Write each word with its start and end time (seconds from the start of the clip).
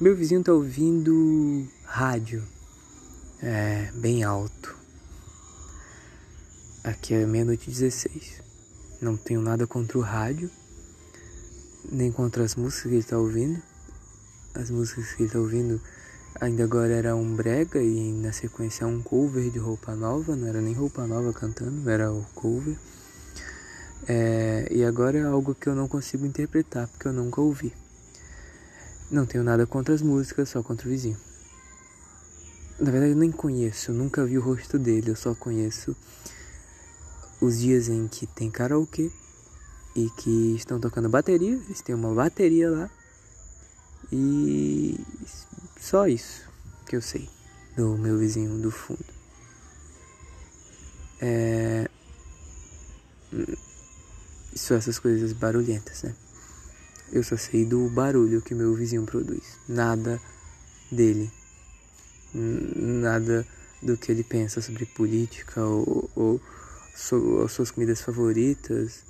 Meu 0.00 0.14
vizinho 0.14 0.44
tá 0.44 0.52
ouvindo 0.52 1.66
rádio. 1.82 2.44
É, 3.42 3.90
bem 3.96 4.22
alto. 4.22 4.76
Aqui 6.84 7.14
é 7.14 7.26
meia-noite 7.26 7.68
16. 7.68 8.40
Não 9.00 9.16
tenho 9.16 9.42
nada 9.42 9.66
contra 9.66 9.98
o 9.98 10.00
rádio, 10.00 10.48
nem 11.90 12.12
contra 12.12 12.44
as 12.44 12.54
músicas 12.54 12.82
que 12.82 12.96
ele 12.96 13.02
tá 13.02 13.18
ouvindo. 13.18 13.60
As 14.54 14.70
músicas 14.70 15.14
que 15.14 15.24
ele 15.24 15.32
tá 15.32 15.40
ouvindo 15.40 15.80
ainda 16.40 16.62
agora 16.62 16.92
era 16.92 17.16
um 17.16 17.34
brega 17.34 17.82
e 17.82 18.12
na 18.12 18.30
sequência 18.30 18.86
um 18.86 19.02
cover 19.02 19.50
de 19.50 19.58
roupa 19.58 19.96
nova, 19.96 20.36
não 20.36 20.46
era 20.46 20.60
nem 20.60 20.74
roupa 20.74 21.08
nova 21.08 21.32
cantando, 21.32 21.90
era 21.90 22.12
o 22.12 22.24
cover. 22.36 22.76
É, 24.06 24.68
e 24.70 24.84
agora 24.84 25.18
é 25.18 25.24
algo 25.24 25.56
que 25.56 25.68
eu 25.68 25.74
não 25.74 25.88
consigo 25.88 26.24
interpretar 26.24 26.86
porque 26.86 27.08
eu 27.08 27.12
nunca 27.12 27.40
ouvi. 27.40 27.72
Não 29.10 29.24
tenho 29.24 29.42
nada 29.42 29.66
contra 29.66 29.94
as 29.94 30.02
músicas, 30.02 30.50
só 30.50 30.62
contra 30.62 30.86
o 30.86 30.90
vizinho. 30.90 31.16
Na 32.78 32.90
verdade, 32.90 33.12
eu 33.12 33.16
nem 33.16 33.32
conheço, 33.32 33.92
nunca 33.92 34.24
vi 34.24 34.38
o 34.38 34.42
rosto 34.42 34.78
dele, 34.78 35.10
eu 35.10 35.16
só 35.16 35.34
conheço 35.34 35.96
os 37.40 37.58
dias 37.58 37.88
em 37.88 38.06
que 38.06 38.26
tem 38.26 38.50
karaokê 38.50 39.10
e 39.96 40.10
que 40.10 40.54
estão 40.54 40.78
tocando 40.78 41.08
bateria, 41.08 41.54
eles 41.54 41.80
têm 41.80 41.94
uma 41.94 42.14
bateria 42.14 42.70
lá. 42.70 42.90
E 44.12 44.98
só 45.80 46.06
isso 46.06 46.42
que 46.86 46.96
eu 46.96 47.02
sei 47.02 47.28
do 47.76 47.96
meu 47.96 48.18
vizinho 48.18 48.58
do 48.58 48.70
fundo. 48.70 49.04
É. 51.20 51.88
Só 54.54 54.74
essas 54.74 54.98
coisas 54.98 55.32
barulhentas, 55.32 56.02
né? 56.02 56.14
Eu 57.10 57.22
só 57.22 57.36
sei 57.36 57.64
do 57.64 57.88
barulho 57.88 58.42
que 58.42 58.54
meu 58.54 58.74
vizinho 58.74 59.04
produz. 59.04 59.58
Nada 59.66 60.20
dele. 60.92 61.30
Nada 62.34 63.46
do 63.82 63.96
que 63.96 64.12
ele 64.12 64.22
pensa 64.22 64.60
sobre 64.60 64.84
política 64.84 65.64
ou, 65.64 66.10
ou, 66.14 66.40
ou 67.12 67.48
suas 67.48 67.70
comidas 67.70 68.02
favoritas. 68.02 69.02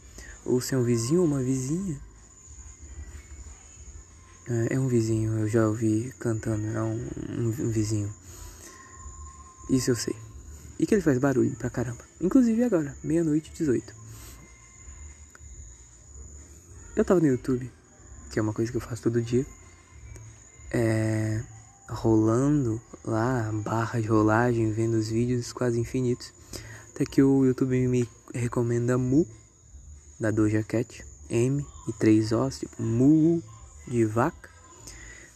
Ou 0.44 0.60
se 0.60 0.74
é 0.74 0.78
um 0.78 0.84
vizinho 0.84 1.20
ou 1.20 1.26
uma 1.26 1.42
vizinha. 1.42 2.00
É, 4.48 4.74
é 4.74 4.80
um 4.80 4.86
vizinho, 4.86 5.36
eu 5.40 5.48
já 5.48 5.66
ouvi 5.66 6.12
cantando, 6.18 6.66
é 6.68 6.82
um, 6.82 7.06
um, 7.28 7.48
um 7.48 7.70
vizinho. 7.70 8.12
Isso 9.68 9.90
eu 9.90 9.96
sei. 9.96 10.14
E 10.78 10.86
que 10.86 10.94
ele 10.94 11.02
faz 11.02 11.18
barulho 11.18 11.54
pra 11.56 11.68
caramba. 11.68 12.02
Inclusive 12.20 12.62
agora, 12.62 12.96
meia-noite 13.02 13.52
18. 13.52 13.92
Eu 16.96 17.04
tava 17.04 17.20
no 17.20 17.26
YouTube 17.26 17.70
que 18.30 18.38
é 18.38 18.42
uma 18.42 18.52
coisa 18.52 18.70
que 18.70 18.76
eu 18.76 18.80
faço 18.80 19.02
todo 19.02 19.20
dia, 19.22 19.46
é, 20.70 21.42
rolando 21.88 22.80
lá, 23.04 23.50
barra 23.64 24.00
de 24.00 24.08
rolagem, 24.08 24.70
vendo 24.72 24.94
os 24.94 25.08
vídeos 25.08 25.52
quase 25.52 25.78
infinitos. 25.80 26.32
Até 26.94 27.04
que 27.04 27.22
o 27.22 27.44
YouTube 27.44 27.86
me 27.86 28.08
recomenda 28.34 28.98
Mu, 28.98 29.26
da 30.18 30.30
Doja 30.30 30.62
Cat, 30.62 31.04
M 31.30 31.64
e 31.88 31.92
três 31.92 32.32
Os, 32.32 32.58
tipo 32.58 32.82
Mu 32.82 33.42
de 33.86 34.04
vaca, 34.04 34.50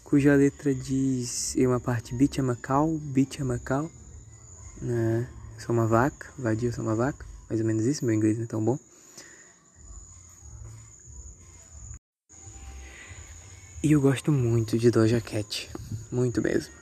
cuja 0.05 0.35
letra 0.35 0.75
diz 0.75 1.57
em 1.57 1.67
uma 1.67 1.81
parte 1.81 2.15
Bitch 2.15 2.39
a 2.39 2.43
Macau, 2.43 2.99
Bitch 2.99 3.41
a 3.41 3.45
Macau, 3.45 3.91
né? 4.81 5.29
Sou 5.59 5.75
uma 5.75 5.87
vaca, 5.87 6.27
vadia, 6.37 6.73
sou 6.73 6.85
uma 6.85 6.97
vaca, 6.97 7.25
mais 7.49 7.61
ou 7.61 7.67
menos 7.67 7.85
isso, 7.87 8.05
meu 8.05 8.15
inglês 8.15 8.37
não 8.37 8.45
é 8.45 8.49
tão 8.49 8.63
bom. 8.63 8.79
E 13.85 13.91
eu 13.91 14.01
gosto 14.01 14.31
muito 14.31 14.79
de 14.79 14.93
Doja 14.93 15.21
Cat, 15.21 15.69
muito 16.13 16.41
mesmo. 16.41 16.73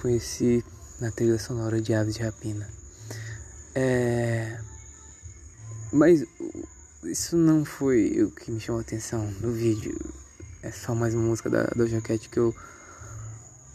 Conheci 0.00 0.64
na 1.00 1.12
trilha 1.12 1.38
sonora 1.38 1.80
de 1.80 1.94
Aves 1.94 2.16
de 2.16 2.22
Rapina. 2.22 2.68
É... 3.72 4.58
Mas 5.92 6.24
isso 7.04 7.36
não 7.36 7.64
foi 7.64 8.24
o 8.24 8.32
que 8.32 8.50
me 8.50 8.58
chamou 8.58 8.80
a 8.80 8.82
atenção 8.82 9.30
no 9.40 9.52
vídeo. 9.52 9.96
É 10.64 10.72
só 10.72 10.96
mais 10.96 11.14
uma 11.14 11.22
música 11.28 11.48
da 11.48 11.62
Doja 11.76 12.00
Cat 12.00 12.28
que 12.28 12.40
eu 12.40 12.52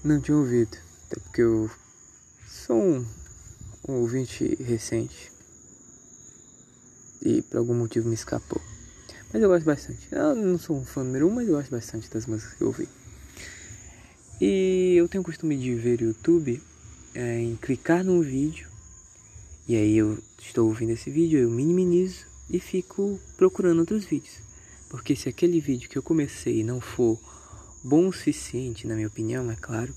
não 0.03 0.19
tinha 0.19 0.35
ouvido. 0.35 0.77
Até 1.05 1.21
porque 1.21 1.41
eu 1.41 1.71
sou 2.49 2.75
um, 2.75 3.05
um 3.87 3.93
ouvinte 3.93 4.61
recente. 4.61 5.31
E 7.21 7.41
por 7.43 7.59
algum 7.59 7.75
motivo 7.75 8.09
me 8.09 8.15
escapou. 8.15 8.66
Mas 9.33 9.41
eu 9.41 9.49
gosto 9.49 9.65
bastante. 9.65 10.07
Eu 10.11 10.35
não 10.35 10.57
sou 10.57 10.77
um 10.77 10.85
fã 10.85 11.03
número 11.03 11.27
um, 11.27 11.31
mas 11.31 11.47
eu 11.47 11.55
gosto 11.55 11.71
bastante 11.71 12.09
das 12.09 12.25
músicas 12.25 12.53
que 12.53 12.61
eu 12.61 12.67
ouvi. 12.67 12.87
E 14.39 14.95
eu 14.95 15.07
tenho 15.07 15.21
o 15.21 15.25
costume 15.25 15.57
de 15.57 15.75
ver 15.75 16.01
o 16.01 16.05
YouTube 16.05 16.61
é, 17.13 17.39
em 17.39 17.55
clicar 17.55 18.03
num 18.03 18.21
vídeo. 18.21 18.67
E 19.67 19.75
aí 19.75 19.97
eu 19.97 20.17
estou 20.39 20.67
ouvindo 20.67 20.91
esse 20.91 21.09
vídeo, 21.09 21.39
eu 21.39 21.49
minimizo 21.49 22.25
e 22.49 22.59
fico 22.59 23.19
procurando 23.35 23.79
outros 23.79 24.05
vídeos. 24.05 24.37
Porque 24.89 25.15
se 25.15 25.27
aquele 25.27 25.59
vídeo 25.59 25.89
que 25.89 25.97
eu 25.97 26.03
comecei 26.03 26.63
não 26.63 26.79
for 26.79 27.19
bom 27.83 28.07
o 28.07 28.13
suficiente, 28.13 28.87
na 28.87 28.95
minha 28.95 29.07
opinião, 29.07 29.51
é 29.51 29.55
claro, 29.55 29.93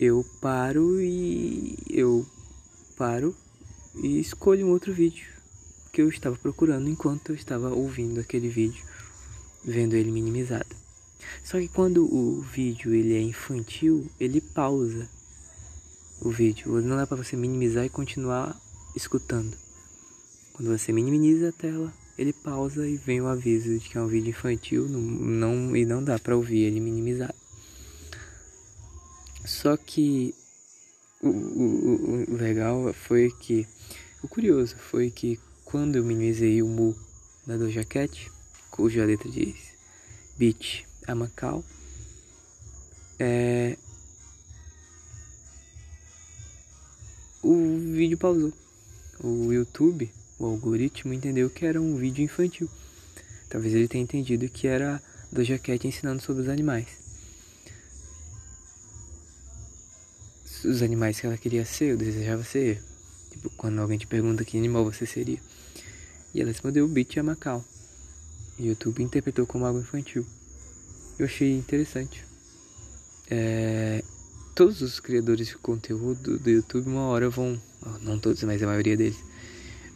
eu 0.00 0.24
paro 0.40 0.98
e 1.00 1.76
eu 1.90 2.24
paro 2.96 3.36
e 3.96 4.18
escolho 4.20 4.66
um 4.66 4.70
outro 4.70 4.92
vídeo 4.92 5.37
que 5.98 6.02
eu 6.02 6.08
estava 6.08 6.36
procurando 6.36 6.88
enquanto 6.88 7.30
eu 7.30 7.34
estava 7.34 7.70
ouvindo 7.70 8.20
aquele 8.20 8.48
vídeo, 8.48 8.84
vendo 9.64 9.96
ele 9.96 10.12
minimizado. 10.12 10.76
Só 11.42 11.58
que 11.58 11.66
quando 11.66 12.04
o 12.04 12.40
vídeo 12.40 12.94
ele 12.94 13.16
é 13.16 13.20
infantil, 13.20 14.08
ele 14.20 14.40
pausa 14.40 15.10
o 16.20 16.30
vídeo. 16.30 16.80
Não 16.82 16.96
dá 16.96 17.04
para 17.04 17.16
você 17.16 17.34
minimizar 17.34 17.84
e 17.84 17.88
continuar 17.88 18.56
escutando. 18.94 19.56
Quando 20.52 20.68
você 20.68 20.92
minimiza 20.92 21.48
a 21.48 21.52
tela, 21.52 21.92
ele 22.16 22.32
pausa 22.32 22.86
e 22.86 22.96
vem 22.96 23.20
o 23.20 23.26
aviso 23.26 23.76
de 23.76 23.88
que 23.88 23.98
é 23.98 24.00
um 24.00 24.06
vídeo 24.06 24.30
infantil, 24.30 24.88
não, 24.88 25.00
não 25.00 25.76
e 25.76 25.84
não 25.84 26.04
dá 26.04 26.16
para 26.16 26.36
ouvir 26.36 26.60
ele 26.60 26.78
minimizado. 26.78 27.34
Só 29.44 29.76
que 29.76 30.32
o, 31.20 31.28
o, 31.28 32.24
o 32.28 32.36
legal 32.36 32.94
foi 32.94 33.32
que 33.40 33.66
o 34.22 34.28
curioso 34.28 34.76
foi 34.76 35.10
que 35.10 35.40
quando 35.70 35.96
eu 35.96 36.04
minimizei 36.04 36.62
o 36.62 36.66
mu 36.66 36.96
da 37.46 37.58
Doja 37.58 37.84
Cat, 37.84 38.30
cuja 38.70 39.04
letra 39.04 39.30
diz 39.30 39.54
Beach 40.38 40.86
a 41.06 41.14
Macau, 41.14 41.62
é... 43.18 43.76
o 47.42 47.76
vídeo 47.92 48.16
pausou. 48.16 48.52
O 49.22 49.52
YouTube, 49.52 50.10
o 50.38 50.46
algoritmo, 50.46 51.12
entendeu 51.12 51.50
que 51.50 51.66
era 51.66 51.80
um 51.80 51.96
vídeo 51.96 52.24
infantil. 52.24 52.68
Talvez 53.50 53.74
ele 53.74 53.88
tenha 53.88 54.04
entendido 54.04 54.48
que 54.48 54.66
era 54.66 55.02
Doja 55.30 55.58
Cat 55.58 55.86
ensinando 55.86 56.22
sobre 56.22 56.42
os 56.42 56.48
animais. 56.48 56.86
Os 60.64 60.80
animais 60.80 61.20
que 61.20 61.26
ela 61.26 61.36
queria 61.36 61.66
ser, 61.66 61.90
eu 61.90 61.96
desejava 61.98 62.42
ser. 62.42 62.82
Quando 63.58 63.80
alguém 63.80 63.98
te 63.98 64.06
pergunta 64.06 64.44
que 64.44 64.56
animal 64.56 64.84
você 64.84 65.04
seria. 65.04 65.40
E 66.32 66.40
ela 66.40 66.50
respondeu 66.50 66.84
o 66.84 66.88
beat 66.88 67.16
é 67.16 67.22
Macau. 67.22 67.64
E 68.58 68.62
o 68.62 68.66
YouTube 68.68 69.02
interpretou 69.02 69.46
como 69.46 69.66
algo 69.66 69.80
infantil. 69.80 70.24
Eu 71.18 71.26
achei 71.26 71.56
interessante. 71.56 72.24
É, 73.28 74.02
todos 74.54 74.80
os 74.80 75.00
criadores 75.00 75.48
de 75.48 75.56
conteúdo 75.56 76.38
do 76.38 76.50
YouTube 76.50 76.86
uma 76.86 77.06
hora 77.08 77.28
vão, 77.28 77.60
não 78.00 78.18
todos, 78.18 78.42
mas 78.44 78.62
a 78.62 78.66
maioria 78.66 78.96
deles, 78.96 79.18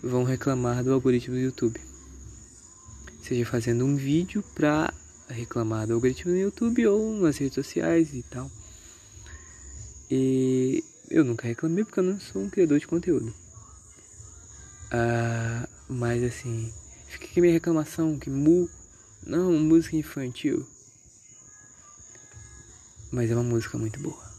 vão 0.02 0.24
reclamar 0.24 0.82
do 0.82 0.92
algoritmo 0.92 1.36
do 1.36 1.40
YouTube. 1.40 1.80
Seja 3.22 3.46
fazendo 3.46 3.84
um 3.84 3.94
vídeo 3.94 4.42
pra 4.54 4.92
reclamar 5.28 5.86
do 5.86 5.94
algoritmo 5.94 6.32
do 6.32 6.38
YouTube 6.38 6.86
ou 6.88 7.14
nas 7.20 7.38
redes 7.38 7.54
sociais 7.54 8.12
e 8.12 8.24
tal. 8.24 8.50
E 10.10 10.82
eu 11.08 11.24
nunca 11.24 11.46
reclamei 11.46 11.84
porque 11.84 12.00
eu 12.00 12.04
não 12.04 12.18
sou 12.18 12.42
um 12.42 12.50
criador 12.50 12.80
de 12.80 12.88
conteúdo. 12.88 13.32
Ah, 14.94 15.66
mas 15.88 16.22
assim, 16.22 16.70
fica 17.08 17.24
aqui 17.24 17.40
minha 17.40 17.54
reclamação 17.54 18.18
que 18.18 18.28
mu 18.28 18.68
não 19.26 19.50
música 19.54 19.96
infantil. 19.96 20.66
Mas 23.10 23.30
é 23.30 23.34
uma 23.34 23.42
música 23.42 23.78
muito 23.78 23.98
boa. 24.00 24.31